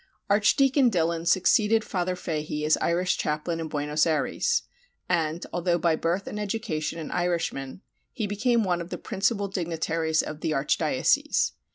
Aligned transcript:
Archdeacon 0.31 0.89
Dillon 0.89 1.27
succeeded 1.27 1.83
Father 1.83 2.15
Fahy 2.15 2.65
as 2.65 2.75
Irish 2.77 3.17
chaplain 3.19 3.59
in 3.59 3.67
Buenos 3.67 4.07
Ayres, 4.07 4.63
and, 5.07 5.45
although 5.53 5.77
by 5.77 5.95
birth 5.95 6.25
and 6.25 6.39
education 6.39 6.97
an 6.97 7.11
Irishman, 7.11 7.83
he 8.11 8.25
became 8.25 8.63
one 8.63 8.81
of 8.81 8.89
the 8.89 8.97
principal 8.97 9.47
dignitaries 9.47 10.23
of 10.23 10.39
the 10.41 10.53
archdiocese. 10.53 11.51